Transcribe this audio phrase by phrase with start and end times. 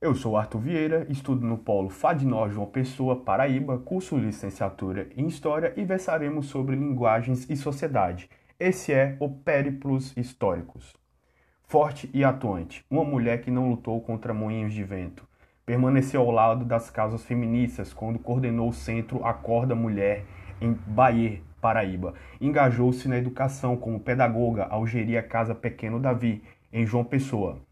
[0.00, 5.72] Eu sou Arthur Vieira, estudo no Polo Fadnor João Pessoa, Paraíba, curso licenciatura em História
[5.76, 8.30] e versaremos sobre linguagens e sociedade.
[8.60, 10.94] Esse é o Périplos Históricos.
[11.64, 15.26] Forte e atuante, uma mulher que não lutou contra moinhos de vento.
[15.66, 20.24] Permaneceu ao lado das causas feministas quando coordenou o centro Acorda Mulher
[20.60, 22.14] em Bahia, Paraíba.
[22.40, 26.40] Engajou-se na educação como pedagoga ao gerir a Casa Pequeno Davi,
[26.72, 27.66] em João Pessoa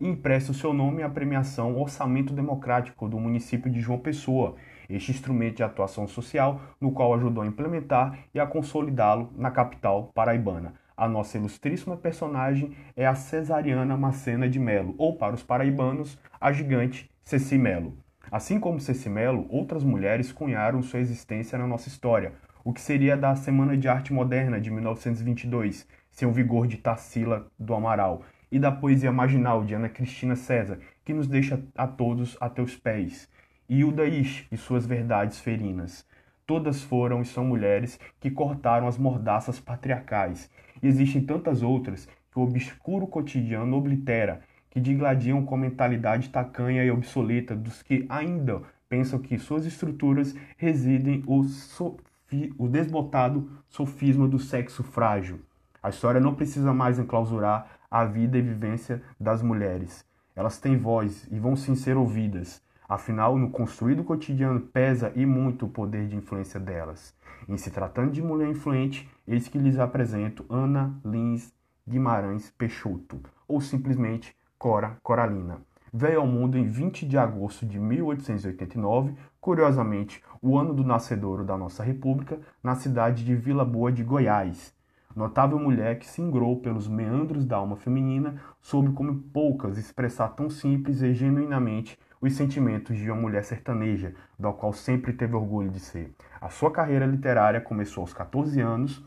[0.00, 4.56] empresta o seu nome à premiação Orçamento Democrático do município de João Pessoa,
[4.88, 10.10] este instrumento de atuação social no qual ajudou a implementar e a consolidá-lo na capital
[10.14, 10.72] paraibana.
[10.96, 16.50] A nossa ilustríssima personagem é a Cesariana Macena de Melo, ou para os paraibanos, a
[16.50, 17.96] gigante Ceci Melo.
[18.30, 22.32] Assim como Ceci Melo, outras mulheres cunharam sua existência na nossa história,
[22.64, 27.46] o que seria da Semana de Arte Moderna de 1922, sem o vigor de Tarsila
[27.58, 32.36] do Amaral, e da poesia marginal de Ana Cristina César, que nos deixa a todos
[32.40, 33.28] a teus pés,
[33.68, 36.06] e Hilda Ish e suas verdades ferinas.
[36.46, 40.50] Todas foram e são mulheres que cortaram as mordaças patriarcais,
[40.82, 46.84] e existem tantas outras que o obscuro cotidiano oblitera, que digladiam com a mentalidade tacanha
[46.84, 54.26] e obsoleta dos que ainda pensam que suas estruturas residem o, sofi, o desbotado sofisma
[54.26, 55.40] do sexo frágil.
[55.82, 60.04] A história não precisa mais enclausurar a vida e vivência das mulheres.
[60.36, 62.62] Elas têm voz e vão sim ser ouvidas.
[62.88, 67.14] Afinal, no construído cotidiano pesa e muito o poder de influência delas.
[67.48, 71.52] Em se tratando de mulher influente, eis que lhes apresento Ana Lins
[71.88, 75.58] Guimarães Peixoto, ou simplesmente Cora Coralina.
[75.92, 81.56] Veio ao mundo em 20 de agosto de 1889, curiosamente, o ano do nascedouro da
[81.56, 84.72] nossa república, na cidade de Vila Boa de Goiás.
[85.14, 90.48] Notável mulher que se ingrou pelos meandros da alma feminina, soube como poucas expressar tão
[90.48, 95.80] simples e genuinamente os sentimentos de uma mulher sertaneja, da qual sempre teve orgulho de
[95.80, 96.14] ser.
[96.40, 99.04] A sua carreira literária começou aos 14 anos,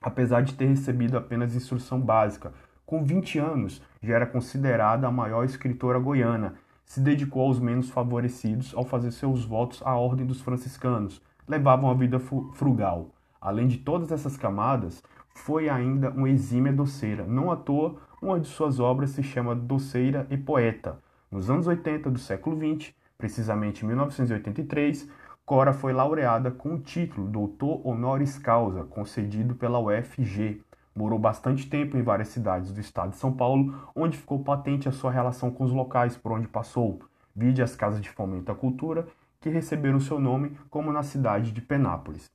[0.00, 2.52] apesar de ter recebido apenas instrução básica.
[2.86, 6.54] Com 20 anos, já era considerada a maior escritora goiana.
[6.84, 11.20] Se dedicou aos menos favorecidos ao fazer seus votos à ordem dos franciscanos.
[11.48, 13.10] Levavam a vida frugal.
[13.40, 15.02] Além de todas essas camadas,
[15.34, 17.24] foi ainda uma exímia doceira.
[17.24, 20.98] Não à toa, uma de suas obras se chama Doceira e Poeta.
[21.30, 25.08] Nos anos 80 do século XX, precisamente em 1983,
[25.44, 30.62] Cora foi laureada com o título Doutor Honoris Causa, concedido pela UFG.
[30.94, 34.92] Morou bastante tempo em várias cidades do estado de São Paulo, onde ficou patente a
[34.92, 37.00] sua relação com os locais por onde passou.
[37.34, 39.06] Vide as casas de fomento à cultura,
[39.40, 42.30] que receberam seu nome, como na cidade de Penápolis.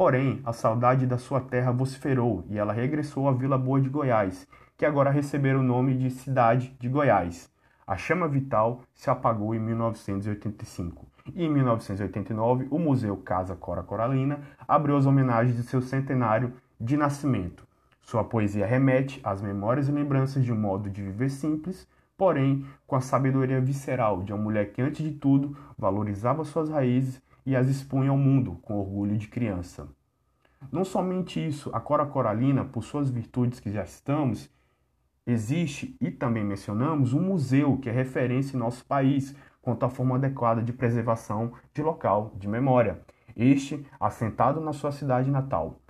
[0.00, 4.48] Porém, a saudade da sua terra vociferou e ela regressou à Vila Boa de Goiás,
[4.74, 7.50] que agora receberam o nome de Cidade de Goiás.
[7.86, 14.40] A chama vital se apagou em 1985 e em 1989 o Museu Casa Cora Coralina
[14.66, 17.66] abriu as homenagens de seu centenário de nascimento.
[18.00, 22.96] Sua poesia remete às memórias e lembranças de um modo de viver simples, porém com
[22.96, 27.68] a sabedoria visceral de uma mulher que, antes de tudo, valorizava suas raízes e as
[27.68, 29.88] expunha ao mundo com orgulho de criança.
[30.70, 34.50] Não somente isso, a Cora Coralina, por suas virtudes que já citamos,
[35.26, 40.16] existe e também mencionamos um museu que é referência em nosso país quanto à forma
[40.16, 43.00] adequada de preservação de local de memória,
[43.36, 45.80] este assentado na sua cidade natal.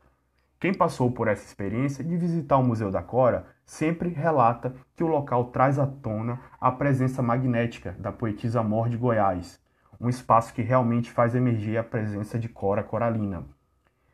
[0.58, 5.06] Quem passou por essa experiência de visitar o Museu da Cora sempre relata que o
[5.06, 9.58] local traz à tona a presença magnética da poetisa Mor de Goiás,
[10.00, 13.44] um espaço que realmente faz emergir a presença de Cora Coralina.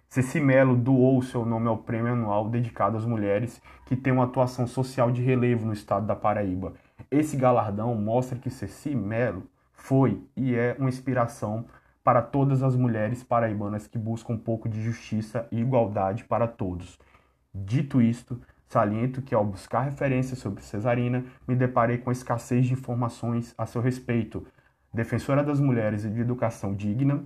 [0.08, 4.66] Ceci Melo doou seu nome ao prêmio anual dedicado às mulheres que têm uma atuação
[4.66, 6.72] social de relevo no estado da Paraíba.
[7.10, 11.66] Esse galardão mostra que Ceci Melo foi e é uma inspiração
[12.02, 16.98] para todas as mulheres paraibanas que buscam um pouco de justiça e igualdade para todos.
[17.54, 22.72] Dito isto, saliento que ao buscar referências sobre Cesarina, me deparei com a escassez de
[22.72, 24.46] informações a seu respeito,
[24.96, 27.22] defensora das mulheres e de educação digna,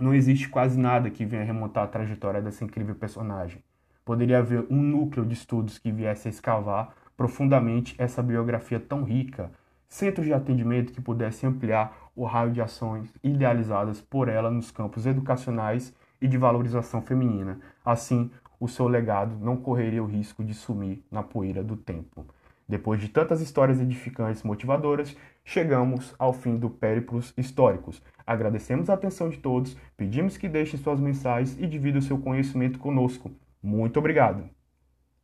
[0.00, 3.62] não existe quase nada que venha remontar a trajetória dessa incrível personagem.
[4.06, 9.52] Poderia haver um núcleo de estudos que viesse a escavar profundamente essa biografia tão rica,
[9.86, 15.04] centros de atendimento que pudessem ampliar o raio de ações idealizadas por ela nos campos
[15.04, 17.60] educacionais e de valorização feminina.
[17.84, 22.24] Assim, o seu legado não correria o risco de sumir na poeira do tempo.
[22.70, 28.00] Depois de tantas histórias edificantes e motivadoras, chegamos ao fim do Périplos Históricos.
[28.24, 33.28] Agradecemos a atenção de todos, pedimos que deixem suas mensagens e dividam seu conhecimento conosco.
[33.60, 34.48] Muito obrigado!